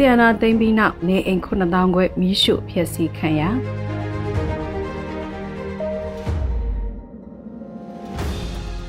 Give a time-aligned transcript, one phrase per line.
[0.00, 3.42] ဆီယနာသိမ့်ပြီးနောက်နေအိမ်9000ခွဲမီးရှို့ဖျက်ဆီးခံရ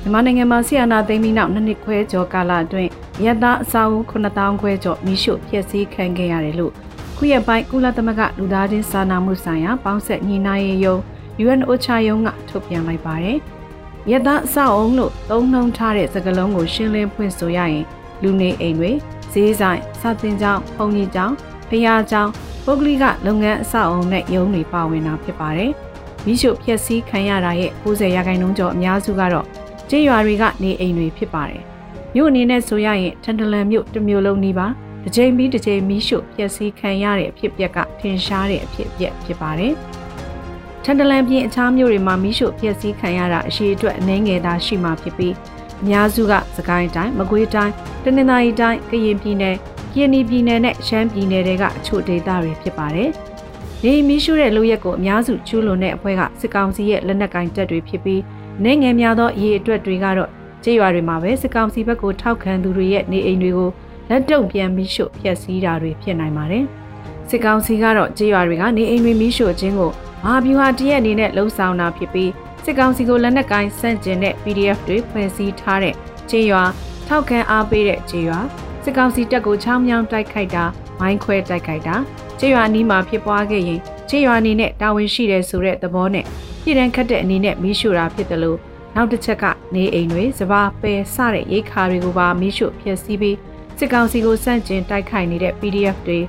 [0.02, 2.90] မြန်မာနိုင်ငံမှာဆီယနာသိမ်းပြီးနောက်နှစ်နှစ်ခွဲကျော်ကာလအတွင်း
[3.24, 6.72] ရတအစာအုပ်9000ခွဲကျော်မိရှုဖျက်ဆီးခံခဲ့ရတယ်လို့
[7.16, 10.96] ခုရက်ပိုင်းကုလသမဂ္ဂလူသားချင်းစာနာမှုဆိုင်ရာပေါင်းဆက်ညီနိုင်ရေးယုံ
[11.44, 13.38] UNOCHA ယုံကထုတ်ပြန်လိုက်ပါတယ်။
[14.10, 17.84] ရတအစာအုပ်လို့သုံးနှုံထားတဲ့စကားလုံးကိုရှင်းလင်းဖွင့်ဆိုရရင်
[18.22, 18.92] လူနေအိမ်တွေ
[19.32, 21.34] ဈေးဆိုင်စာသင်ကျောင်းဘုံကြီးကျောင်း
[21.68, 22.30] ဖျားကျောင်း
[22.64, 25.70] ပုဂ္ဂလိကလုပ်ငန်းအဆောက်အုံနဲ့ရုံးတွေပါဝင်တာဖြစ်ပါတယ်။
[26.26, 29.46] မိရှုဖျက်ဆီးခံရတာရဲ့90ရာခိုင်နှုန်းကျော်အများစုကတော့
[29.90, 31.62] ကျေးရွာတွေကနေအိမ်တွေဖြစ်ပါတယ်။
[32.14, 34.72] မြို့အနေနဲ့ဆိုရရင်ထန်တလန်မြို့တစ်မြို့လုံးနီးပါး
[35.04, 39.72] တစ်ချိန်ပြီးတစ်ချိန်မီးရှို့ပျက်စီးခံရတဲ့အဖြစ်အပျက်ကထင်ရှားတဲ့အဖြစ်အပျက်ဖြစ်ပါတယ်။
[40.84, 45.34] ထန်တလန်ပြင်အခြားမြို့တွေမှာမီးရှို့ပျက်စီးခံရတာအရှိအတွက်အနှဲငယ်သာရှိမှဖြစ်ပြီး
[45.82, 49.56] အများစုကစကိုင်းတိုင်းမကွေးတိုင်း တနင်္သာရီတိုင်းကရင်ပြည်နယ်
[49.92, 53.10] ကရင်ပြည်နယ်နဲ့ရှမ်းပြည်နယ်တွေကအချို့ဒေသတွေဖြစ်ပါတယ်။
[53.84, 58.22] နေမီးရှို့တဲ့လူရက်ကိုအများစုကျူးလွန်တဲ့အဖွဲ့ကစစ်ကောင်စီရဲ့လက်နက်ကင်တပ်တွေဖြစ်ပြီး
[58.64, 60.30] နေငယ်များသောအရေးအတွက်တွေကတော့
[60.64, 63.70] ကျေးရွာတွေမှာပဲစစ်ကောင်စီဘက်ကိုထောက်ခံသူတွေရဲ့နေအိမ်တွေကို
[64.10, 66.64] လက်တုံပြန်ပြီးရှို့ဖျက်ဆီးတာတွေဖြစ်နိုင်ပါတယ်။
[67.28, 69.90] စစ်ကောင်စီကတော့ကျေးရွာတွေကနေအိမ်တွေမီးရှို့ခြင်းကို
[70.24, 72.30] မဟာဗျူဟာတရက်အနေနဲ့လှုံ့ဆော်တာဖြစ်ပြီး
[72.64, 75.94] စစ်ကောင်စီကိုလက်နက်ကိုင်းဆန့်ကျင်တဲ့ PDF တွေဖွဲ့စည်းထားတဲ့
[76.30, 76.64] ကျေးရွာ
[77.12, 78.40] ထောက်ခံအားပေးတဲ့ကျေးရွာ
[78.84, 80.64] စစ်ကောင်စီတပ်ကိုချောင်းမြောင်းတိုက်ခိုက်တာ
[81.00, 81.96] မိုင်းခွဲတိုက်ခိုက်တာ
[82.38, 86.24] ကျေးရွာနီးမှာဖြစ်ပွားခဲ့ရင်ကျေးရွာအနေနဲ့တာဝန်ရှိတယ်ဆိုတဲ့သဘောနဲ့
[86.62, 88.58] ပြည်တန်းခတ်တဲ့အနေနဲ့မီးရှို့တာဖြစ်တယ်လို့
[88.96, 89.44] နောက်တစ်ချက်က
[89.74, 93.36] နေအိမ်တွေစပါပယ်စတဲ့ရိတ်ခါတွေကိုပါမီးရှို့ဖျက်ဆီးပြီး
[93.78, 96.20] စစ်ကောင်စီကိုစန့်ကျင်တိုက်ခိုက်နေတဲ့ PDF တွေ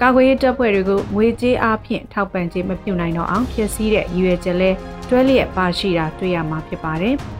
[0.00, 4.70] ကာကွယ်ရေးတပ်ဖွဲ့တွေကိုငွေကြေးအားဖြင့်ထောက်ပံ့ခြင်းမပြုနိုင်တော့အောင်ဖျက်ဆီးတဲ့ရည်ရွယ်ချက်လဲ
[5.08, 7.16] တွဲလျက်ပါရှိတာတွေ့ရမှာဖြစ်ပါတယ်။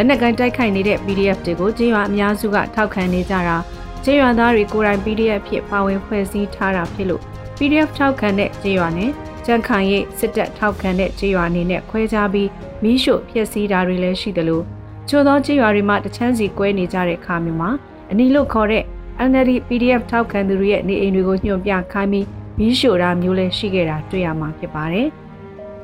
[0.00, 3.56] လက်နက်ကိုင်းတိုက်ခိုက်နေတဲ့ PDF တွေကိုကျေးရွာအများစုကထောက်ခံနေကြတာ
[4.04, 7.22] ကျေးရွာသားတွေကိုယ်တိုင် PDF ဖြစ်ပါဝင်ဖွဲ့စည်းထားတာဖြစ်လို့
[7.58, 9.10] PDF ထောက်ခံတဲ့ကျေးရွာနဲ့
[9.46, 12.48] ကြံခိုင်ရိပ်စစ်တပ်ထောက်ခံတဲ့ကြေးရွာအနေနဲ့ခွဲခြားပြီး
[12.82, 14.64] မီးရှို့ဖျက်ဆီးတာတွေလည်းရှိတယ်လို့
[15.08, 17.70] ချို့သောကြေးရွာတွေမှာတချမ်းစီကွဲနေကြတဲ့အခါမျိုးမှာ
[18.10, 18.84] အနီလို့ခေါ်တဲ့
[19.30, 22.26] NLD PDF ထောက်ခံသူတွေရဲ့နေအိမ်တွေကိုညှို့ပြခိုင်းပြီး
[22.58, 25.08] မီးရှို့တာမျိုးလည်းရှိခဲ့တာတွေ့ရမှာဖြစ်ပါတယ်။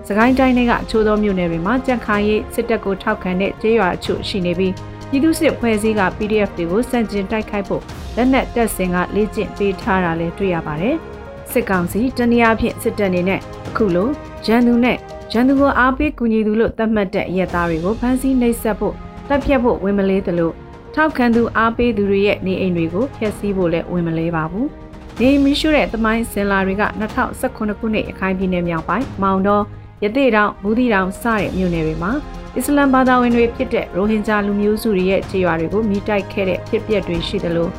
[0.09, 4.75] စကိုင်းတိုင်းကချို့သောမြို့နယ်တွေမှာကြံခိုင်ရိပ်စစ်တပ်ကိုထောက်ခံတဲ့ကြေးရွာအချို့ရှိနေပြီး
[5.11, 7.83] ပြည်သူစစ်ဖွဲ့စည်းက PDF တွေကိုစန့်ကျင်တိုက်ခိုက်ဖို့
[8.17, 10.97] လက်နက်တပ်ဆင်ကလေ့ကျင့်ပေးထားတာလည်းတွေ့ရပါတယ်။
[11.51, 14.09] စစ်ကောင်စီတနည်းအားဖြင့်စစ်တပ်နေနဲ့အခုလို
[14.47, 14.97] ရန်သူနဲ့
[15.33, 18.95] ရန်သူကိုအားပေးကူညီသူလို့သတ်မှတ်တဲ့ရဲသားတွေကိုဖမ်းဆီးနှိပ်စက်ဖို့
[19.29, 20.53] တပ်ဖြတ်ဖို့ဝင်မလေးသလို
[20.95, 24.67] ထောက်ခံသူအားပေးသူတွေရဲ့နေအိမ်တွေကိုဖျက်ဆီးဖို့လည်းဝင်မလေးပါဘူး။
[25.21, 26.85] နေမီရှုတဲ့တမိုင်းစင်လာတွေက
[27.31, 29.65] 2019ခုနှစ်အခိုင်ပြည်နယ်မြောက်ပိုင်းမောင်တော်
[30.03, 32.13] ရသေးတောင်ဘူးတီတောင်စတဲ့မြို့နယ်တွေမှာ
[32.57, 37.71] အစ္စလမ်ဘာသာဝင်တွေဖြစ်တဲ့ရိုဟင်ဂျာလူမျိုးစုတွေရဲ့ခြေရွာတွေကိုမိတိုက်ခဲ့တဲ့ဖြစ်ပျက်တွေရှိတယ်လို့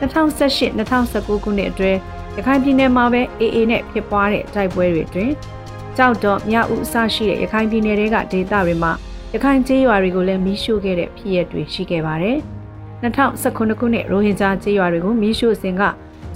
[0.00, 1.98] 2018-2019ခုနှစ်အတွင်း
[2.36, 5.30] ရခိုင်ပြည်နယ်မှာပဲ AA နဲ့ဖြစ်ပွားတဲ့တိုက်ပွဲတွေတွင်
[5.96, 8.92] ကြောက်တော့မြောက်ဦးအစရှိတဲ့ရခိုင်ပြည်နယ်တွေကဒေသတွေမှာ
[9.34, 12.38] ရခိုင်ကျေးရွာတွေကိုလည်းမီးရှို့ခဲ့တဲ့ဖြစ်ရပ်တွေရှိခဲ့ပါတယ်။
[13.02, 15.82] 2019ခုနှစ်ရိုဟင်ဂျာကျေးရွာတွေကိုမီးရှို့စဉ်က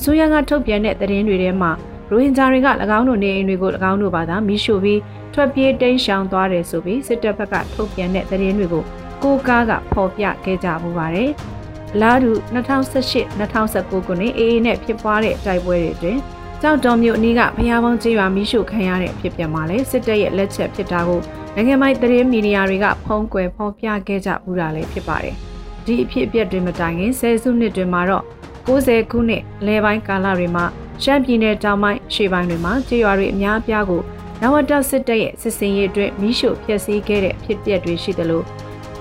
[0.03, 1.70] ဆိုရန်ကထုတ်ပြန်တဲ့သတင်းတွေထဲမှာ
[2.10, 5.00] ရိုဟင်ဂျာတွေက၎င်းတို့နေအိမ်တွေကို၎င်းတို့ဘာသာမီးရှို့ပြီး
[5.34, 8.84] ထွက်ပြေးတိမ်းရှောင်သွားတယ်ဆိုပြီးစစ်တပ်ဘက်ကထုတ်ပြန်တဲ့သတင်းတွေကို
[9.22, 11.30] ကိုကားကဖော်ပြခဲ့ကြမှုပါတယ်။
[11.94, 16.20] အလားတူ2018-2019ခုနှစ် AA နဲ့ဖြစ်ပွားတဲ့တိုက်ပွဲတွေအတွင်း
[16.62, 21.20] ကြောက်တော်မြို့အနီးကဘုရားပေါင်းကျေးရွာမိရှုခံရတဲ့ဖြစ်ပျက်မှာလဲစစ်တပ်ရဲ့လက်ချက်ဖြစ်တာကို
[21.54, 25.34] နိုင်ငံပိုင်သတင်းမီဒီယာတွေကဖုံးကွယ်ဖော်ပြခဲ့ကြဘူးတာလည်းဖြစ်ပါတယ်။
[25.86, 28.25] ဒီအဖြစ်အပျက်တွေမတိုင်ခင်ဆယ်စုနှစ်တွေမှာတော့
[28.66, 30.64] 90ခုနှစ်လယ်ပိုင်းကာလတွေမှာ
[31.03, 34.03] ရှမ်းပြည်နယ်တောင်ပိုင်းရှေ့ပိုင်းတွေမှာကျေးရွာတွေအများအပြားကို
[34.42, 38.44] နဝတစစ်တပ်ရဲ့စစ်စင်ရေးအတွက်မိရှုဖျက်ဆီးခဲ့တဲ့ဖြစ်ပျက်တွေရှိတယ်လို့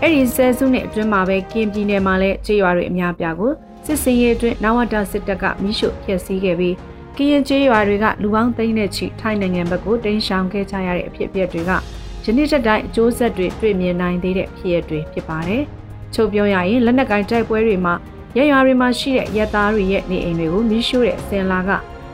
[0.02, 3.52] အဲ့ဒီဆဲစုနှစ်အတွင်းမှာပဲကင်းပြည်နယ်မှာလည်းခြေရွာတွေအများပြားကို
[3.86, 6.76] စစ်စင်ရေးအတွင်းနဝတစစ်တပ်ကမိရှုဖျက်ဆီးခဲ့ပြီး
[7.18, 11.72] ကရင်ကျေးရွာတွေကလူပေါင်းသိန်းနဲ့ချီထိုင်းနိုင်ငံဘက်ကိုတိမ်းရှောင်ခဲ့ကြရတဲ့အဖြစ်အပျက်တွေက
[12.26, 15.64] ယနေ့တက်တိုင်းအကျိုးဆက်တွေတွေ့မြင်နိုင်သေးတဲ့ဖြစ်ရပ်တွေဖြစ်ပါတယ်။
[16.14, 17.94] ချုပ်ပြောရရင်လက်နက်ကင်တိုက်ပွဲတွေမှာ
[18.38, 21.70] ရရွာတွေမှာရှိတဲ့ရဲသားတွေရဲ့နေအိမ်တွေကိုမိရှို့တဲ့အစင်လာက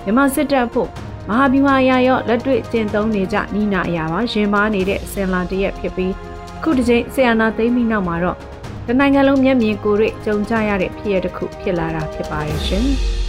[0.06, 0.90] မြန်မာစစ်တပ်ဖို့
[1.30, 6.14] မဟာဗျူဟာရာရောလက်တွေ့ကျင့်သုံးနေကြနီးနာအရာပါရင်မာနေတဲ့အစင်လာတရက်ဖြစ်ပြီး
[6.64, 8.38] ခုတစ်ချိန်ဆီယနာသိမ်းပြီးနောက်မှာတော့
[8.88, 12.88] တနိုင်ငံလုံးမျက်မြင်ကိုယ်တွေ့ကြုံကြရတဲ့ဖြစ်ရတစ်ခုဖြစ်လာတာဖြစ်ပါတယ်ရှင်။